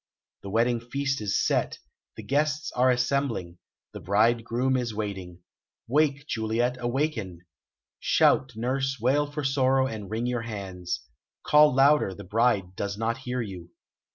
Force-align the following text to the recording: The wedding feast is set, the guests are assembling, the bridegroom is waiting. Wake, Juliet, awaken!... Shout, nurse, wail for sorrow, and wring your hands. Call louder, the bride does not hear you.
The 0.41 0.49
wedding 0.49 0.79
feast 0.79 1.21
is 1.21 1.37
set, 1.45 1.77
the 2.17 2.23
guests 2.23 2.71
are 2.71 2.89
assembling, 2.89 3.59
the 3.93 3.99
bridegroom 3.99 4.75
is 4.75 4.95
waiting. 4.95 5.43
Wake, 5.87 6.25
Juliet, 6.25 6.75
awaken!... 6.79 7.45
Shout, 7.99 8.53
nurse, 8.55 8.97
wail 8.99 9.31
for 9.31 9.43
sorrow, 9.43 9.85
and 9.85 10.09
wring 10.09 10.25
your 10.25 10.41
hands. 10.41 11.01
Call 11.43 11.75
louder, 11.75 12.15
the 12.15 12.23
bride 12.23 12.75
does 12.75 12.97
not 12.97 13.19
hear 13.19 13.41
you. 13.43 13.69